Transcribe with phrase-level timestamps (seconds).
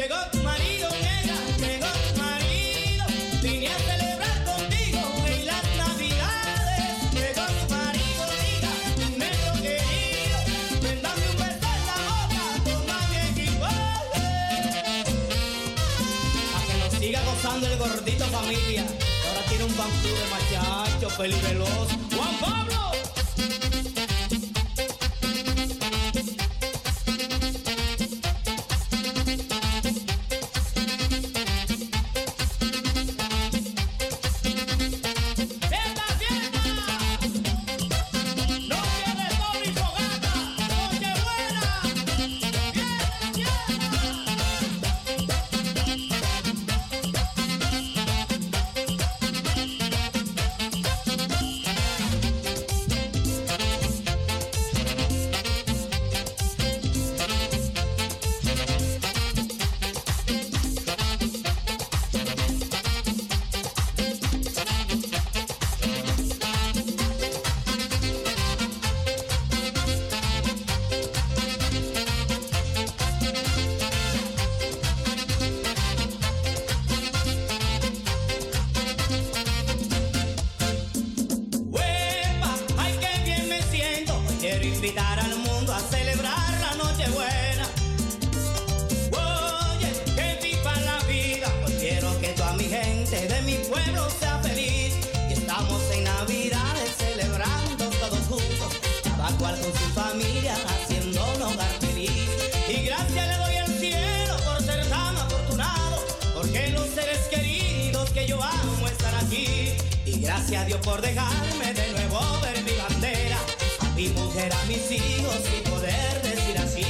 [0.00, 3.04] Llegó tu marido, nena, llegó tu marido.
[3.42, 7.12] Vine a celebrar contigo en las navidades.
[7.12, 10.38] Llegó tu marido, diga, tu negro querido.
[10.80, 13.48] Ven, dame un beso en la boca, toma bien y.
[16.56, 18.84] A que nos siga gozando el gordito familia.
[19.28, 21.88] Ahora tiene un bancú de machacho, feliz veloz.
[22.16, 22.80] ¡Juan Pablo!
[110.32, 113.36] Gracias a Dios por dejarme de nuevo ver mi bandera,
[113.80, 116.84] a mi mujer, a mis hijos y poder decir así.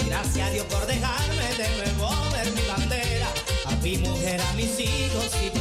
[0.00, 3.28] Y gracias a Dios por dejarme de nuevo ver mi bandera,
[3.66, 5.59] a mi mujer, a mis hijos y poder decir.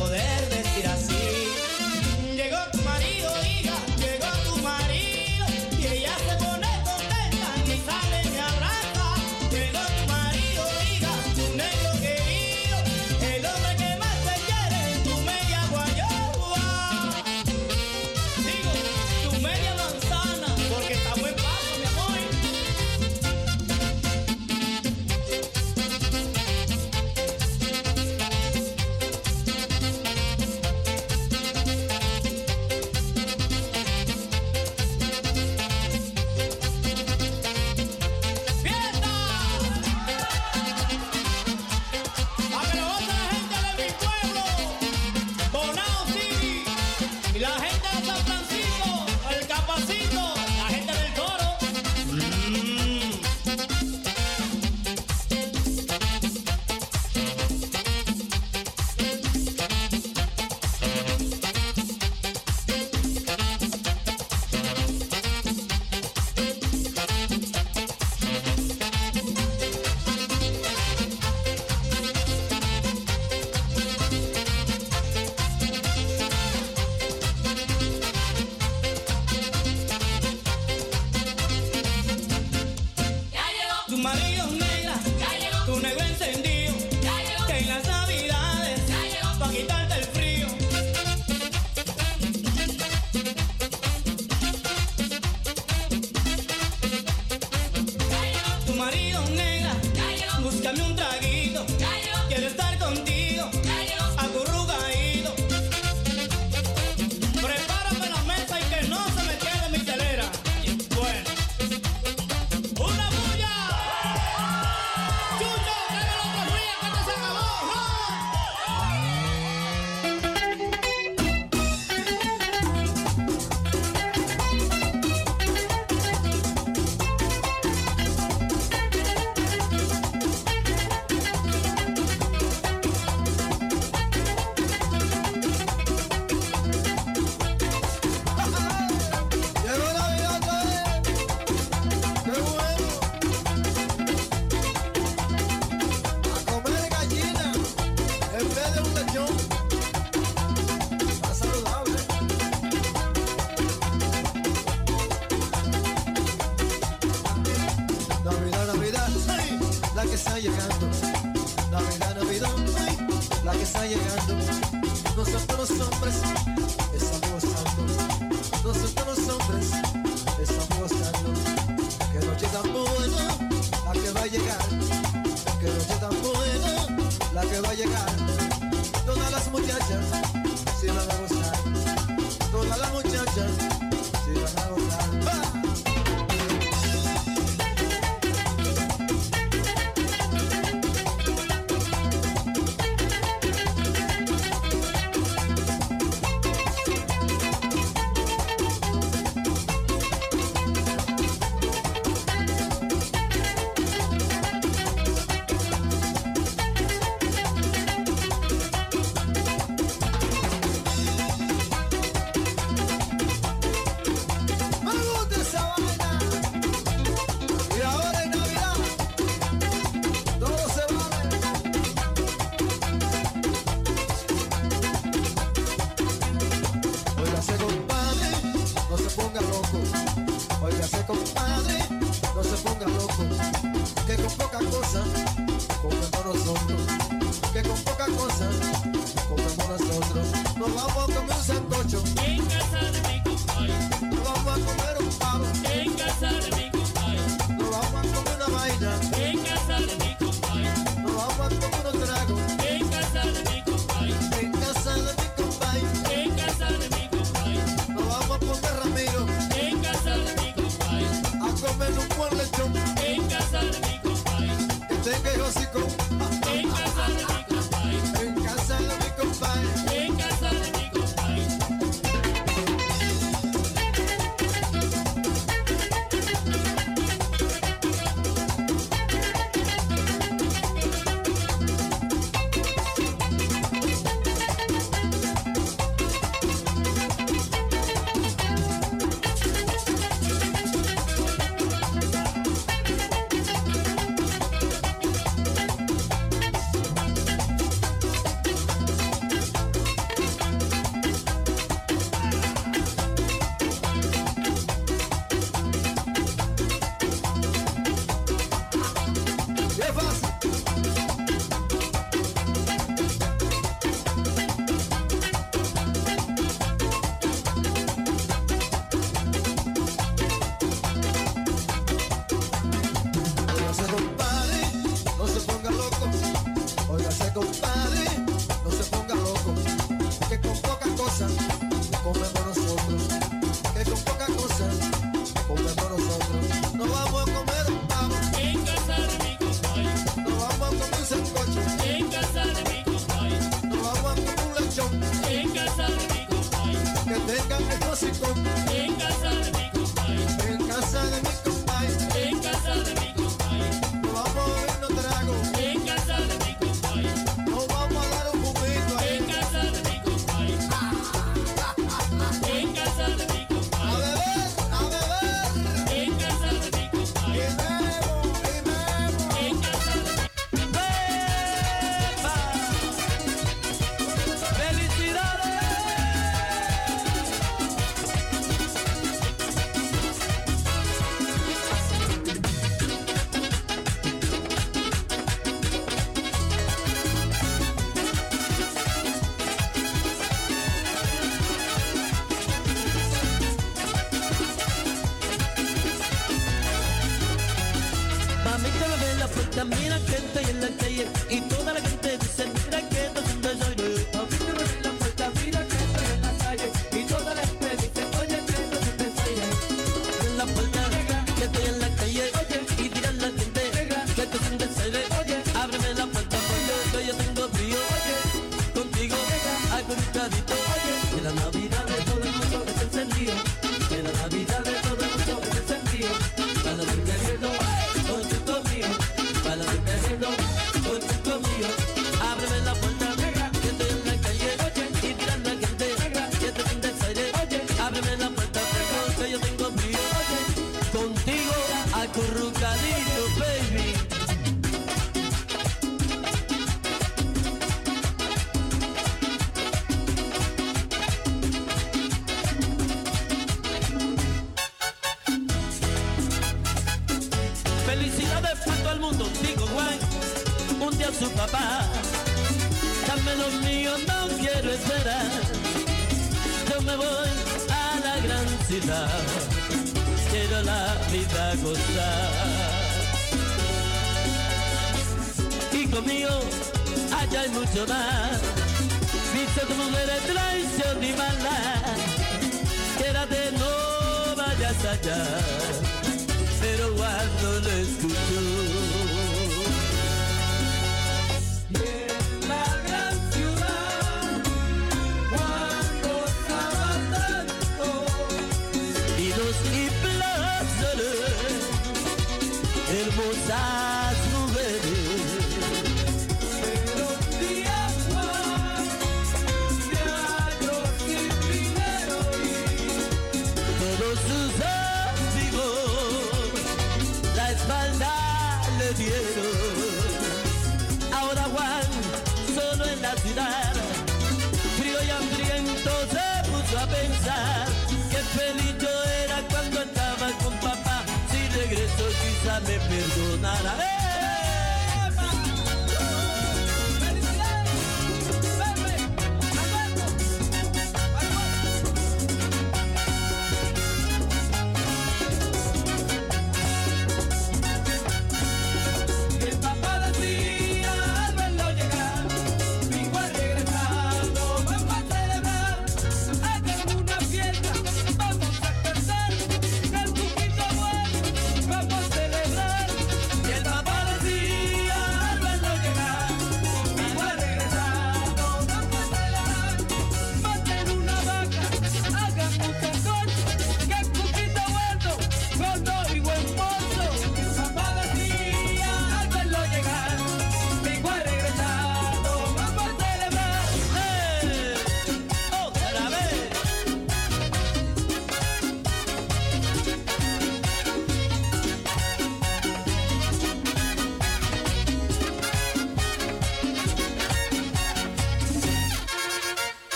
[528.36, 531.04] feliz yo era cuando estaba con papá.
[531.32, 533.96] Si regreso quizá me perdonará.
[533.96, 533.99] ¡Eh!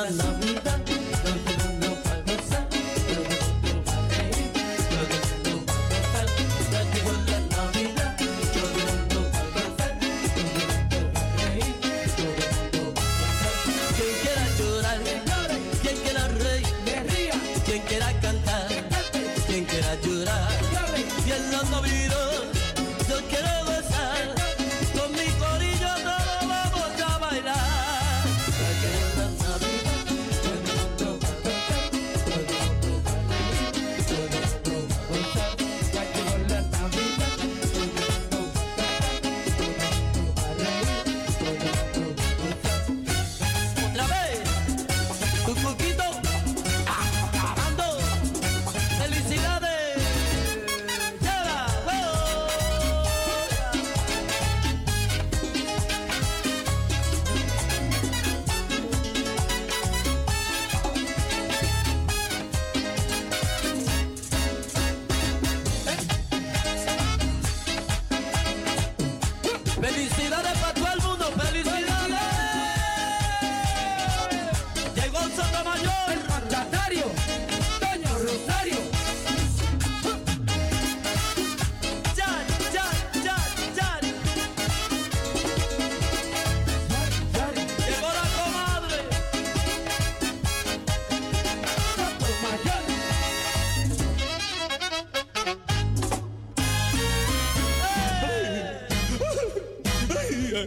[0.00, 0.49] na love na.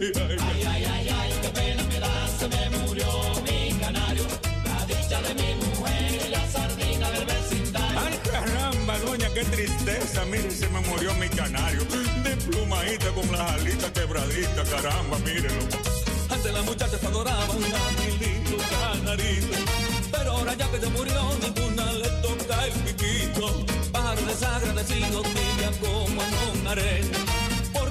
[0.00, 0.36] ay, ay.
[0.40, 3.06] Ay, ay, ay, qué pena me da, se me murió
[3.44, 4.24] mi canario.
[4.64, 8.00] La dicha de mi mujer y la sardina del vecindario.
[8.00, 11.84] Ay, caramba, doña, qué tristeza, mire, se me murió mi canario.
[12.24, 15.64] De plumadita con las alitas quebraditas, caramba, mírenlo.
[16.30, 19.56] Antes las muchachas adoraban a mi lindo canarito.
[20.10, 23.64] Pero ahora ya que se murió, ninguna le toca el piquito.
[23.92, 27.43] Pájaro desagradecido, brilla como en un arena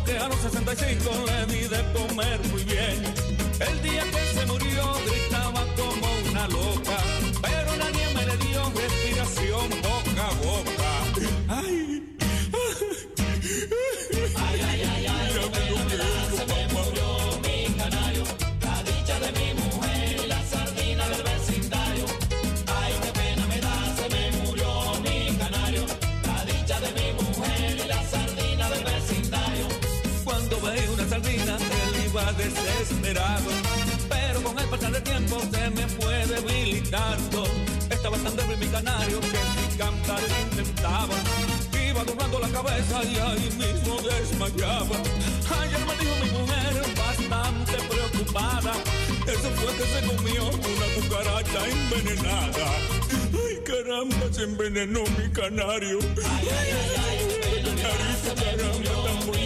[0.05, 3.03] que a los 65 le di de comer muy bien.
[3.59, 4.22] El día que
[35.41, 37.45] se me fue debilitando.
[37.89, 41.15] Estaba tan débil mi canario que mi cantar intentaba.
[41.89, 44.97] Iba doblando la cabeza y ahí mismo desmayaba.
[45.59, 48.73] Ayer me dijo mi mujer bastante preocupada.
[49.27, 52.67] Eso fue que se comió una cucaracha envenenada.
[53.33, 55.99] Ay, caramba, se envenenó mi canario.
[56.01, 59.42] Ay, ay, ay, ay, ay, ay, ay, ay, ay, ay, ay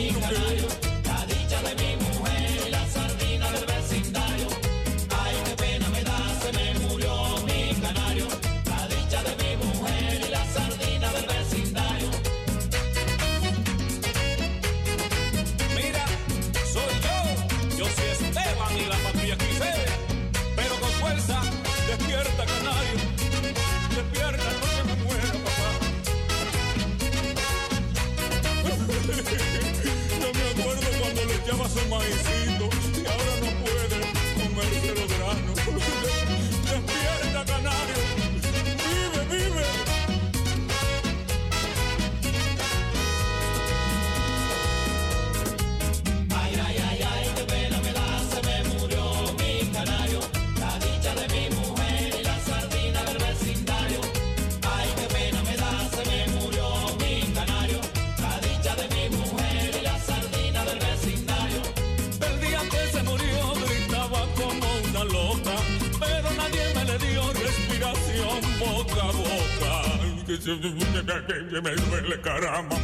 [71.47, 72.76] que me duele caramba.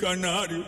[0.00, 0.64] canario.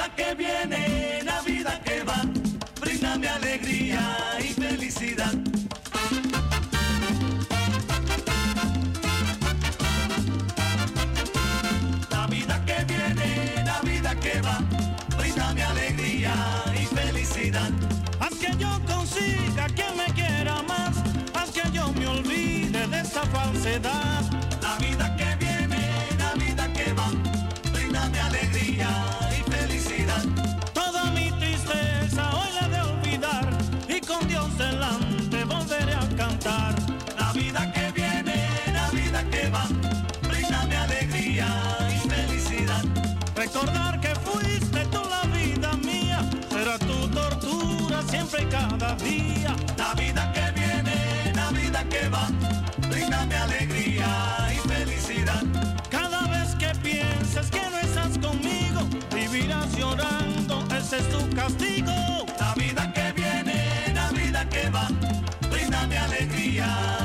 [0.00, 2.22] Navidad que viene, Navidad que va,
[2.80, 4.00] brindame alegría
[4.38, 5.34] y felicidad.
[12.10, 14.58] Navidad que viene, Navidad que va,
[15.18, 16.34] brindame alegría
[16.74, 17.70] y felicidad.
[18.20, 20.96] Haz que yo consiga quien me quiera más,
[21.34, 24.22] haz que yo me olvide de esta falsedad.
[24.62, 27.10] Navidad que viene, Navidad que va,
[27.70, 29.09] brindame alegría
[43.52, 49.56] recordar que fuiste tú la vida mía, será tu tortura siempre y cada día.
[49.76, 52.28] La vida que viene, la vida que va,
[52.88, 54.06] brindame alegría
[54.54, 55.42] y felicidad.
[55.90, 58.82] Cada vez que pienses que no estás conmigo,
[59.12, 62.26] vivirás llorando, ese es tu castigo.
[62.38, 64.88] La vida que viene, la vida que va,
[65.50, 66.99] brindame alegría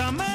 [0.00, 0.29] Bésame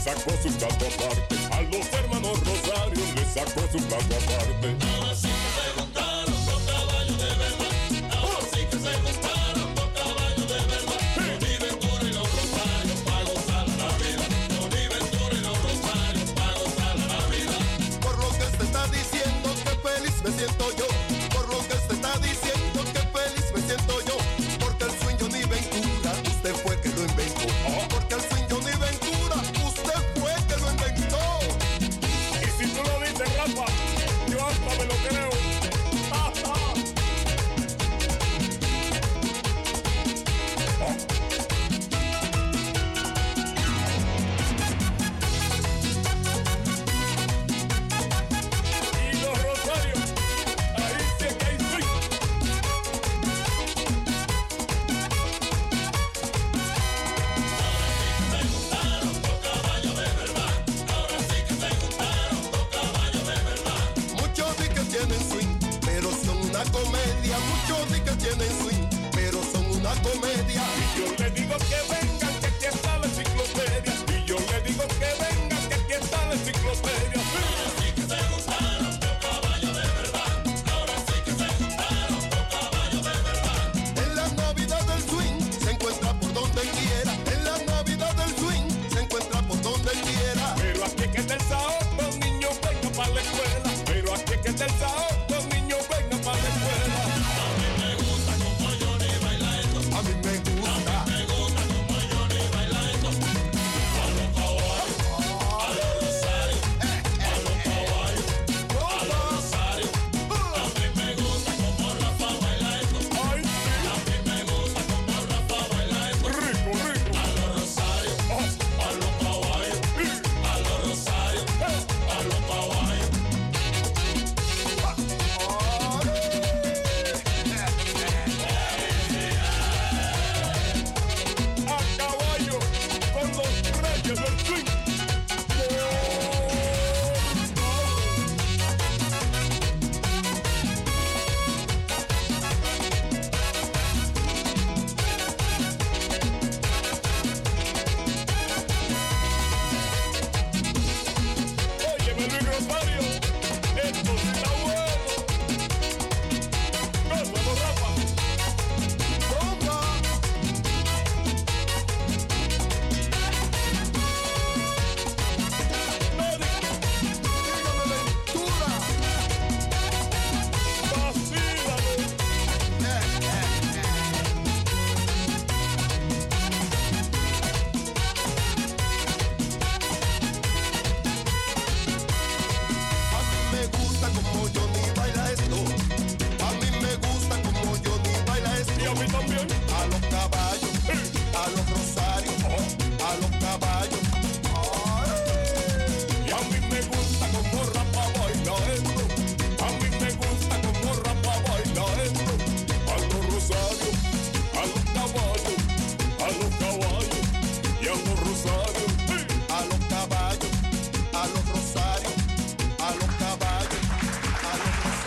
[0.00, 1.36] sacó su plato aparte.
[1.52, 5.29] A los hermanos Rosario le sacó su plato aparte.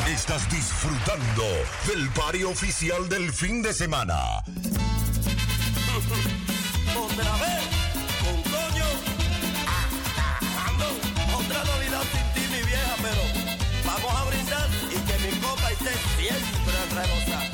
[0.08, 1.44] Estás disfrutando
[1.88, 4.44] del pario oficial del fin de semana.
[6.94, 7.64] Otra vez,
[8.20, 8.86] con coño.
[10.68, 10.88] Ando,
[11.40, 13.24] otra Navidad sin ti, mi vieja, pero
[13.86, 17.50] vamos a brindar y que mi copa esté siempre rebosada.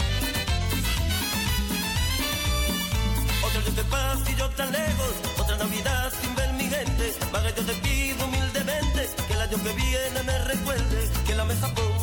[3.45, 7.13] Otro día te paz y yo tan lejos, otra Navidad sin ver mi gente.
[7.31, 11.67] Vaga yo te pido humildemente que el año que viene me recuerde que la mesa
[11.75, 11.98] ponga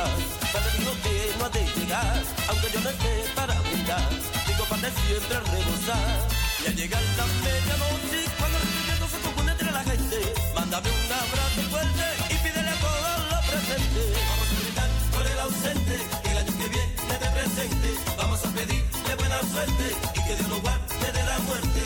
[0.00, 4.10] Para el vino que no ha de llegar, aunque yo no esté para brindar.
[4.48, 6.28] Mi copa de siempre rebosar.
[6.64, 10.18] Y al llegar la medianoche, cuando el requerimiento se compone entre la gente,
[10.54, 14.08] mándame un abrazo fuerte y pídele a todos los presentes.
[14.30, 17.88] Vamos a brindar por el ausente, que el año que viene te presente.
[18.16, 19.84] Vamos a pedirle buena suerte
[20.16, 21.80] y que Dios lo guarde de la muerte.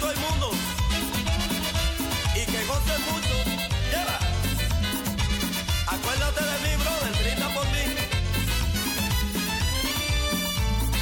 [0.00, 0.50] Todo el mundo
[2.34, 3.34] y que gocen mucho.
[3.92, 4.16] Lleva.
[5.94, 7.84] Acuérdate de mí, brother, brinda por mí.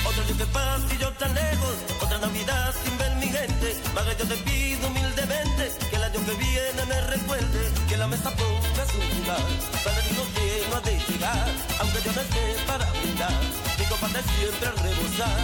[0.04, 3.68] Otro día de paz y yo tan lejos, otra Navidad sin ver mi gente.
[3.94, 8.30] Vaga yo te pido humildemente que el año que viene me recuerde que la mesa
[8.30, 9.46] ponga su lugar.
[9.84, 10.22] Para que no
[10.76, 11.48] ha de llegar,
[11.80, 13.40] aunque yo no esté para brindar.
[13.78, 15.38] Mi copa de siempre rebosar.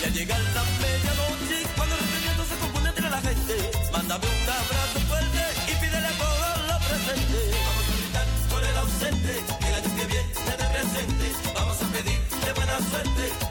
[0.00, 1.96] Y al llegar la medianoche, cuando
[3.24, 7.44] gente, mándame un abrazo fuerte y pídele a todos los presentes.
[7.66, 11.26] Vamos a brindar por el ausente, que el año que viene te presente.
[11.54, 13.43] Vamos a pedirle buena suerte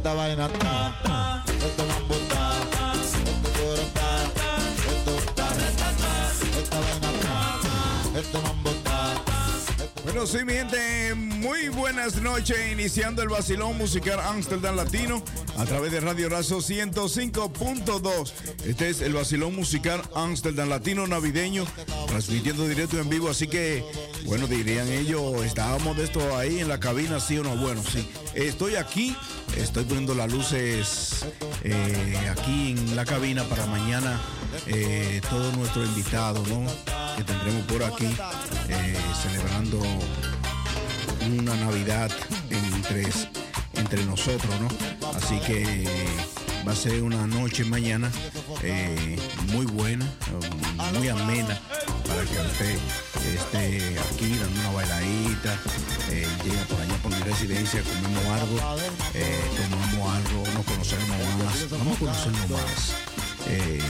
[0.00, 0.46] Esta vaina.
[0.46, 1.44] Está,
[10.12, 12.58] Bueno, sí, mi gente, muy buenas noches.
[12.72, 15.22] Iniciando el vacilón musical Amsterdam Latino
[15.56, 18.32] a través de Radio Razo 105.2.
[18.64, 21.64] Este es el vacilón musical Amsterdam Latino navideño,
[22.08, 23.30] transmitiendo directo en vivo.
[23.30, 23.84] Así que,
[24.24, 27.56] bueno, dirían ellos, estábamos de esto ahí en la cabina, sí o no.
[27.56, 29.16] Bueno, sí, estoy aquí,
[29.56, 31.24] estoy poniendo las luces
[31.62, 34.20] eh, aquí en la cabina para mañana.
[34.66, 36.66] eh, todo nuestro invitado, ¿no?
[37.16, 38.08] Que tendremos por aquí
[41.38, 42.10] una Navidad
[42.50, 43.08] entre,
[43.74, 44.68] entre nosotros, ¿no?
[45.16, 45.86] Así que
[46.66, 48.10] va a ser una noche mañana
[48.62, 49.16] eh,
[49.48, 51.58] muy buena, um, muy amena
[52.06, 52.78] para que usted
[53.34, 55.58] esté aquí dando una bailadita,
[56.10, 58.56] eh, llega por allá por mi residencia, comemos algo,
[59.14, 62.94] eh, tomamos algo, nos conocemos más, vamos a conocernos más.
[63.46, 63.80] Eh,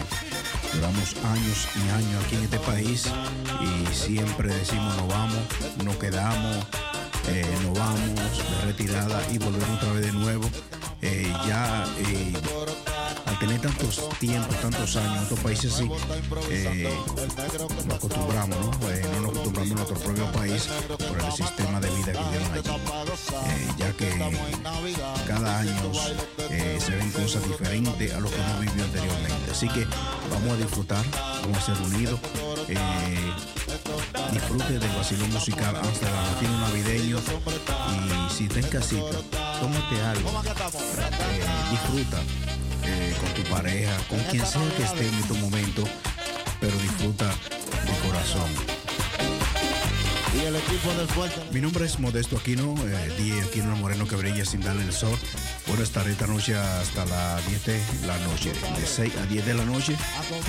[0.75, 3.05] Llevamos años y años aquí en este país
[3.61, 5.39] y siempre decimos nos vamos,
[5.85, 6.65] nos quedamos,
[7.29, 8.11] eh, nos vamos
[8.65, 10.49] retirada y volvemos otra vez de nuevo.
[11.03, 12.33] Eh, ya eh,
[13.25, 15.91] al tener tantos tiempos, tantos años en otros países así,
[16.51, 16.93] eh,
[17.87, 18.67] nos acostumbramos, ¿no?
[18.67, 23.77] No nos acostumbramos a nuestro propio país por el sistema de vida que tienen allí.
[23.79, 24.41] Ya que
[25.27, 25.93] cada año
[26.79, 29.51] se ven cosas diferentes a lo que hemos vivido anteriormente.
[29.51, 29.87] Así que
[30.31, 31.05] vamos a disfrutar,
[31.43, 32.21] vamos a ser unidos.
[34.33, 39.19] Disfrute del vacilón musical Amsterdam Latino Navideño y si estás en casita,
[39.61, 42.19] tómate algo, eh, disfruta
[42.85, 45.89] eh, con tu pareja, con quien sea que esté en estos momentos,
[46.61, 48.70] pero disfruta de corazón.
[50.41, 51.41] Y el equipo del fuerte.
[51.53, 55.19] Mi nombre es Modesto Aquino, eh, Die Aquino Moreno que brilla sin darle el sol.
[55.67, 59.45] Voy a estar esta noche hasta las 10 de la noche, de 6 a 10
[59.45, 59.97] de la noche.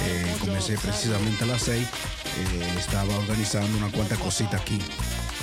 [0.05, 1.81] Eh, comencé precisamente a las 6.
[1.81, 4.79] Eh, estaba organizando una cuanta cosita aquí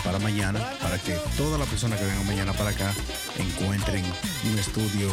[0.03, 2.95] para mañana, para que todas las personas que vengan mañana para acá
[3.39, 4.05] encuentren
[4.45, 5.11] un estudio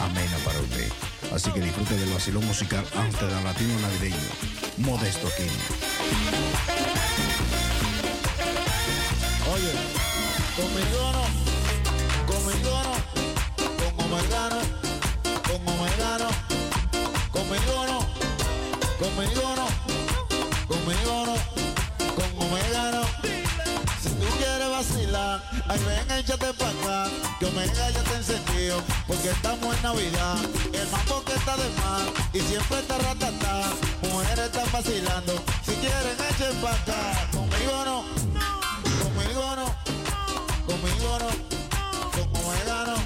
[0.00, 0.88] amena para usted.
[1.34, 4.16] Así que disfrute del vacilón musical Amsterdam Latino Navideño.
[4.78, 7.01] Modesto Aquino.
[10.56, 11.24] Conmigo no,
[12.26, 12.94] conmigo no,
[13.96, 14.60] como me gano,
[15.48, 16.28] como me gano,
[17.30, 17.98] conmigo no,
[18.98, 19.66] conmigo no,
[20.68, 21.34] conmigo no,
[22.14, 23.02] como me gano.
[24.02, 29.30] Si tú quieres vacilar, ay ven, échate pa' acá, que Omega ya te encendido, porque
[29.30, 30.36] estamos en Navidad,
[30.72, 32.02] el mambo que está de más,
[32.34, 33.72] y siempre está ratata,
[34.02, 38.61] mujeres están vacilando, si quieren echen pa' acá, conmigo no,
[41.12, 41.28] Pomidoro,
[42.12, 42.96] con Pomidoro,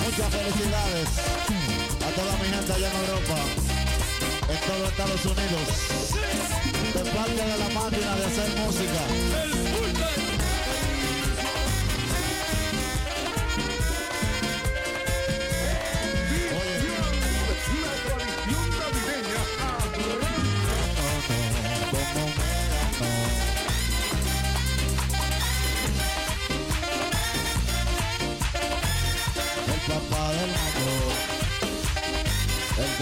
[0.00, 1.08] Muchas felicidades
[2.00, 3.38] a toda mi gente allá en Europa,
[4.48, 5.68] en Estados Unidos,
[6.94, 9.83] de parte de la máquina de hacer música.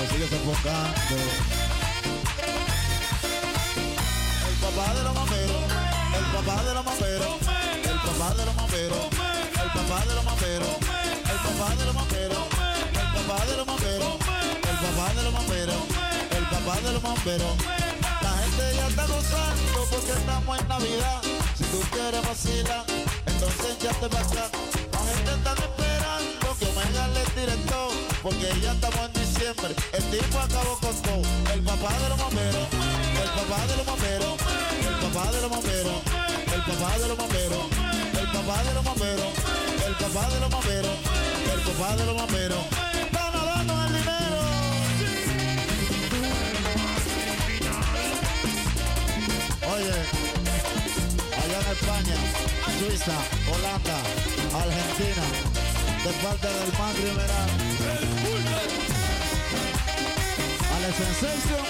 [0.08, 1.16] sigue sofocando.
[4.48, 5.62] El papá de los mameros,
[6.18, 7.36] el papá de los mameros,
[7.84, 9.04] el papá de los mameros,
[9.62, 10.74] el papá de los mameros,
[11.30, 12.44] el papá de los mameros,
[12.92, 14.14] el papá de los mameros,
[14.70, 15.82] el papá de los mameros,
[16.30, 17.54] el papá de los mameros.
[18.22, 21.22] La gente ya está gozando porque estamos en Navidad.
[21.56, 22.84] Si tú quieres vacilar,
[23.26, 27.92] entonces ya te vas La gente está esperando que Omega le tire todo
[28.22, 29.11] porque ya estamos en
[29.42, 31.22] el tipo acabó con todo.
[31.52, 32.68] El papá de los bomberos.
[33.20, 34.38] El papá de los bomberos.
[34.86, 35.98] El papá de los bomberos.
[36.54, 37.66] El papá de los bomberos.
[38.20, 39.26] El papá de los bomberos.
[39.84, 40.96] El papá de los bomberos.
[41.52, 42.64] El papá de los bomberos.
[43.02, 44.40] Están en el dinero.
[49.74, 49.96] Oye,
[51.42, 52.16] allá en España,
[52.78, 53.16] Suiza,
[53.50, 53.98] Holanda,
[54.54, 55.26] Argentina,
[56.04, 58.41] de parte del Madrid Verán.
[60.92, 61.64] Sensation,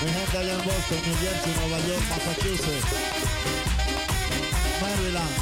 [0.00, 2.86] mi gente allá en Boston, New Jersey, Nueva York, Massachusetts,
[4.80, 5.36] Maryland,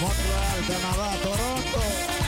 [0.00, 2.19] Montreal, Canadá, Toronto.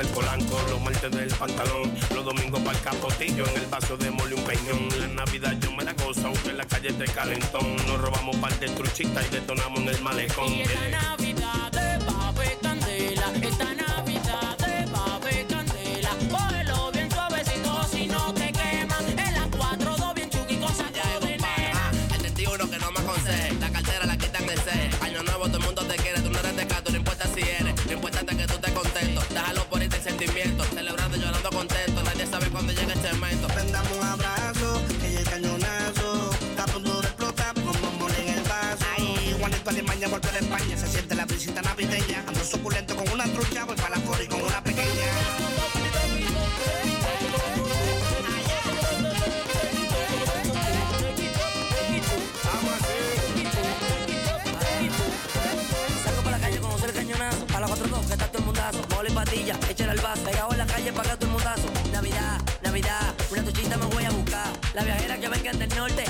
[0.00, 4.10] Del polanco, los martes del pantalón, los domingos para el capotillo, en el vaso de
[4.10, 4.88] mole un peñón.
[4.98, 7.76] La Navidad yo me la gozo, aunque en la calle esté calentón.
[7.86, 10.52] Nos robamos par de truchitas y detonamos en el malecón.
[10.54, 11.69] Y Navidad
[40.08, 42.24] Volvió de España, se siente la visita navideña.
[42.26, 44.86] Ando suculento con una trucha, voy para la fora y con una pequeña.
[56.02, 57.46] Salgo para la calle con el cañonazo.
[57.54, 58.78] A las 4 2 que está todo el mundazo.
[58.88, 60.22] Mole y patilla, échale al vaso.
[60.24, 61.68] Pegado en la calle para todo el mundazo.
[61.92, 64.48] Navidad, Navidad, una tuchita me voy a buscar.
[64.74, 66.04] La viajera que venga del norte,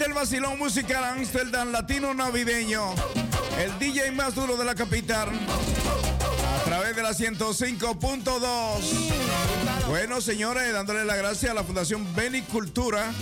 [0.00, 2.94] del vacilón musical Amsterdam Latino Navideño.
[3.58, 5.28] El DJ más duro de la capital.
[5.28, 9.88] A través de la 105.2.
[9.88, 13.12] Bueno, señores, dándole la gracia a la Fundación Benicultura.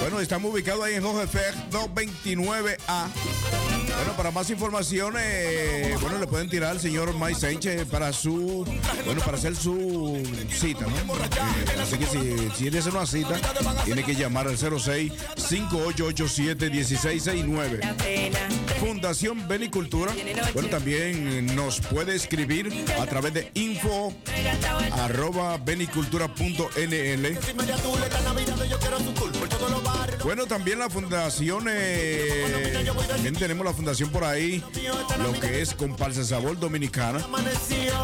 [0.00, 3.67] Bueno, estamos ubicados ahí en Hogefer 229A.
[3.98, 8.64] Bueno, para más información, eh, bueno, le pueden tirar al señor Mike Sánchez para su,
[9.04, 11.14] bueno, para hacer su cita, ¿no?
[11.14, 13.34] Eh, así que si, si quiere hacer una cita,
[13.84, 17.80] tiene que llamar al 06 5887 1669.
[18.78, 20.12] Fundación Benicultura.
[20.54, 24.12] Bueno, también nos puede escribir a través de info
[24.92, 27.38] arroba benicultura.nl.
[30.24, 34.62] Bueno, también la fundación, eh, también tenemos la fundación por ahí,
[35.22, 37.24] lo que es Comparsa Sabor Dominicana.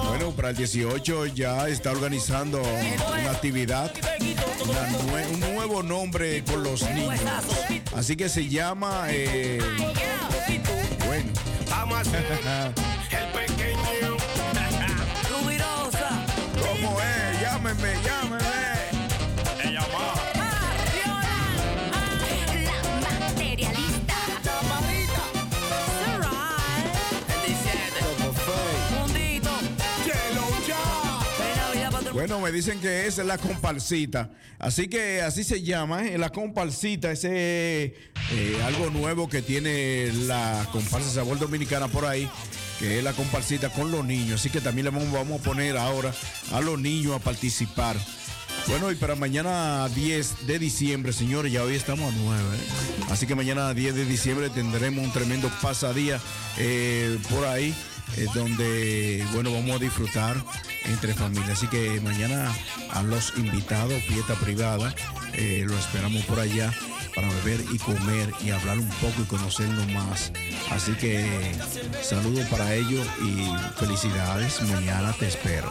[0.08, 3.92] Bueno, para el 18 ya está organizando una actividad,
[4.64, 7.20] una nue- un nuevo nombre con los niños.
[7.94, 9.60] Así que se llama, eh,
[11.06, 11.30] bueno,
[32.26, 34.30] Bueno, me dicen que es la comparsita.
[34.58, 36.16] Así que así se llama, ¿eh?
[36.16, 37.12] la comparsita.
[37.12, 37.94] Ese
[38.32, 42.26] eh, algo nuevo que tiene la comparsa Sabor Dominicana por ahí,
[42.78, 44.40] que es la comparsita con los niños.
[44.40, 46.14] Así que también le vamos, a poner ahora
[46.54, 47.94] a los niños a participar.
[48.68, 52.42] Bueno, y para mañana 10 de diciembre, señores, ya hoy estamos a 9.
[52.42, 53.04] ¿eh?
[53.10, 56.18] Así que mañana 10 de diciembre tendremos un tremendo pasadía
[56.56, 57.74] eh, por ahí,
[58.16, 60.36] eh, donde, bueno, vamos a disfrutar
[60.84, 61.52] entre familia.
[61.52, 62.52] Así que mañana
[62.90, 64.94] a los invitados, fiesta privada,
[65.32, 66.72] eh, lo esperamos por allá
[67.14, 70.32] para beber y comer y hablar un poco y conocernos más.
[70.70, 71.52] Así que
[72.02, 73.48] saludos para ellos y
[73.78, 74.60] felicidades.
[74.62, 75.70] Mañana te espero.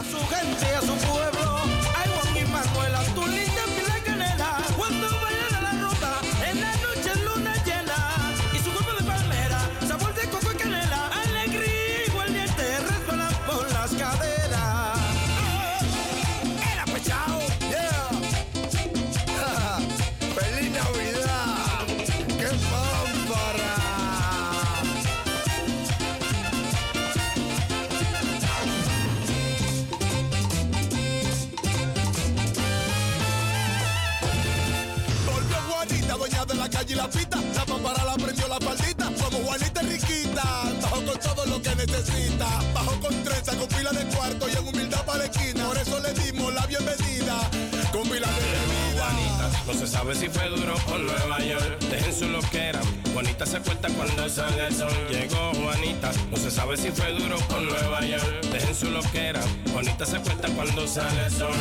[42.74, 45.66] Bajo con trenza, con pila de cuarto y en humildad para la esquina.
[45.66, 47.48] Por eso le dimos la bienvenida.
[47.92, 49.50] Con pila de bebida.
[49.64, 51.78] No se sabe si fue duro por Nueva York.
[51.88, 52.80] Dejen su loquera.
[53.12, 54.90] Juanita se cuenta cuando sale el sol.
[55.08, 58.44] Llegó Juanita, no se sabe si fue duro por Nueva York.
[58.50, 59.40] Dejen su loquera.
[59.72, 61.54] Juanita se cuenta cuando sale el sol.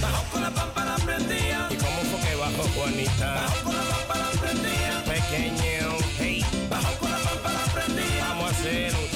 [0.00, 1.68] Bajo con la pámpara prendida.
[1.70, 3.34] ¿Y cómo fue que bajó Juanita?
[3.34, 5.04] Bajo con la pámpara prendida.
[5.04, 8.28] Pequeño, hey, Bajo con la pámpara prendida.
[8.28, 9.07] vamos a hacer un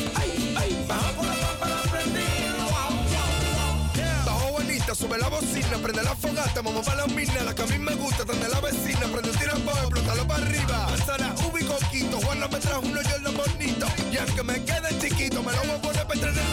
[5.73, 8.25] la bocina, prende la fogata, vamos para la mina, la que a mí me gusta,
[8.25, 10.89] donde la vecina, prende un tiro para explotarlo para arriba.
[11.07, 15.43] Sara, Ubi, Coquito, Juana me trajo uno yo lo bonito, y aunque me quede chiquito,
[15.43, 16.47] me lo voy a poner para entrar en el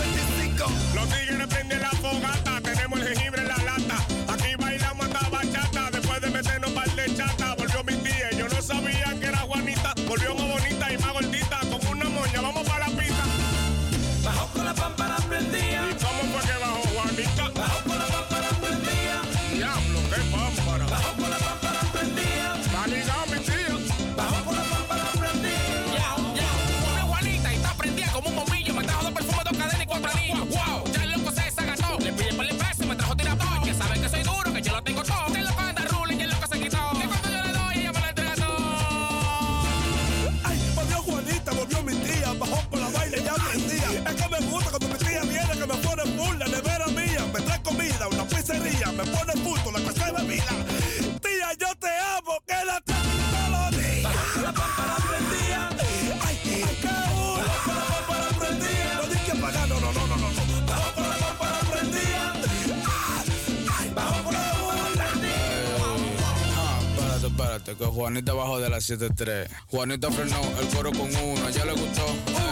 [0.48, 0.72] 25.
[0.96, 3.39] Los tigres prenden la fogata, tenemos el jengibre
[68.00, 69.50] Juanita bajó de las 73.
[69.68, 72.06] Juanita frenó el coro con uno, a ella le gustó.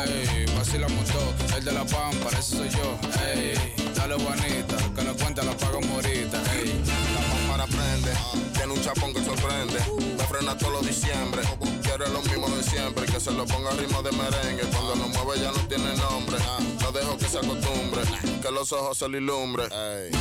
[0.05, 2.99] Ey, vacila montó, el de la pampa, ese soy yo.
[3.25, 3.53] Ey,
[3.95, 6.37] dale Juanita, que la cuenta la paga morita.
[6.53, 6.83] Ey.
[7.15, 8.11] La pampara prende,
[8.55, 9.79] tiene un chapón que sorprende.
[10.17, 11.41] Me frena todos los diciembre,
[11.81, 13.05] quiere lo mismo de siempre.
[13.05, 16.35] Que se lo ponga ritmo de merengue, cuando lo mueve ya no tiene nombre.
[16.81, 18.01] No dejo que se acostumbre,
[18.41, 19.63] que los ojos se le ilumbre.
[19.71, 20.11] Ey.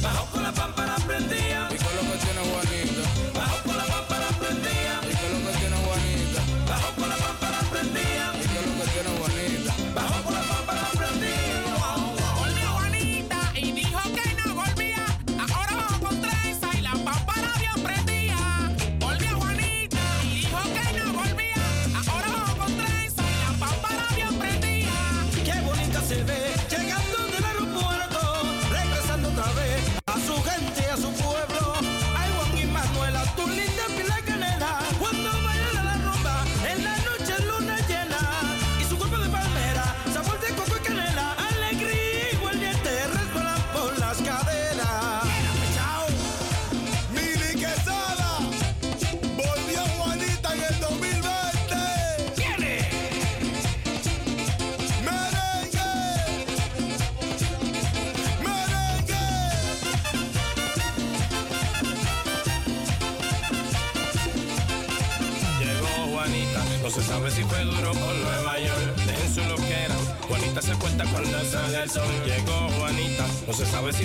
[0.00, 1.71] Bajo con la pampara prendida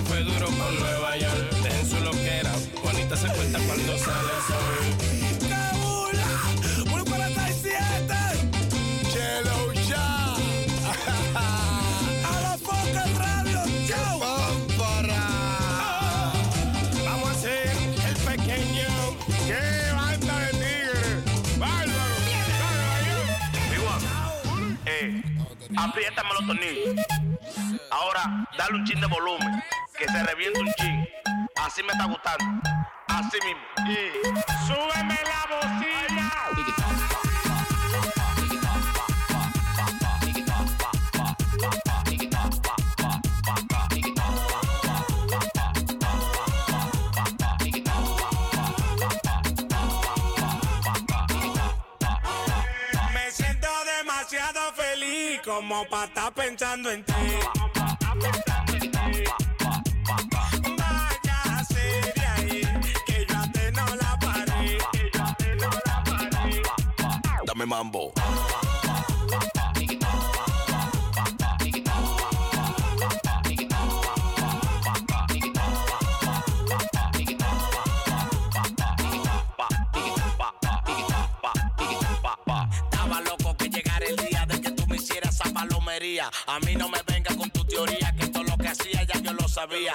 [0.07, 1.51] fue duro con Nueva York.
[1.63, 2.51] Dejen su loquera,
[2.83, 4.75] bonita se cuenta cuando sale el sol.
[5.47, 6.29] ¡Qué burla!
[6.91, 8.13] ¡Voy 47!
[9.11, 10.35] ¡Chelo ya!
[11.35, 13.59] ¡A la foca radio!
[13.87, 14.19] ¡Chao!
[14.19, 15.23] ¡Pámpara!
[17.05, 17.71] Vamos a hacer
[18.07, 18.89] el pequeño.
[19.45, 21.05] ¡Qué banda de tigre!
[21.59, 22.15] ¡Bárbaro!
[23.85, 24.75] ¡Bárbaro!
[24.85, 25.21] Eh,
[25.75, 27.05] apriétame los tornillos.
[27.89, 29.36] Ahora, dale un chin de volumen.
[56.37, 57.13] pensando en ti.
[60.77, 61.65] Vaya
[62.35, 62.61] ahí,
[63.07, 66.61] que yo a te no la paré, que yo te no la paré.
[67.45, 68.13] Dame mambo.
[89.57, 89.93] sabía.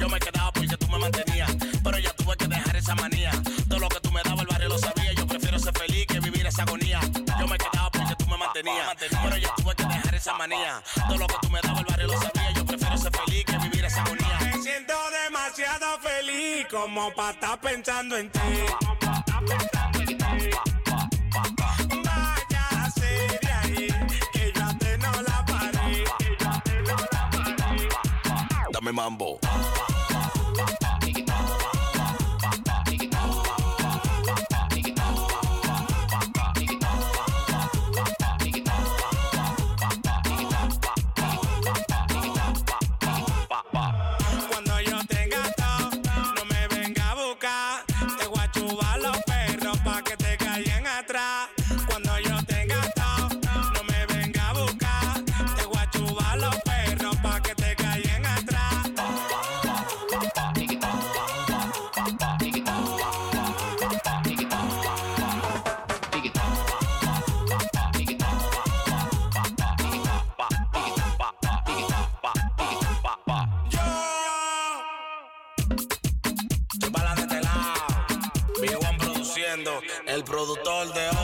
[0.00, 1.50] Yo me quedaba porque tú me mantenías.
[1.82, 3.30] Pero ya tuve que dejar esa manía.
[3.68, 5.12] Todo lo que tú me dabas, el barrio lo sabía.
[5.12, 7.00] Yo prefiero ser feliz que vivir esa agonía.
[7.38, 8.88] Yo me quedaba porque tú me mantenías.
[8.98, 10.82] Pero ya tuve que dejar esa manía.
[11.08, 12.50] Todo lo que tú me dabas, el barrio lo sabía.
[12.52, 14.38] Yo prefiero ser feliz que vivir esa agonía.
[14.40, 14.94] Me siento
[15.24, 18.40] demasiado feliz como para estar pensando en ti.
[28.94, 29.40] mambo.
[80.14, 81.23] El productor de hoy.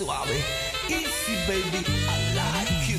[0.00, 0.42] Suave.
[0.88, 2.89] Easy, baby, I like.